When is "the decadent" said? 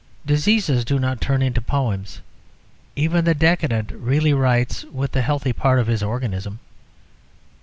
3.23-3.91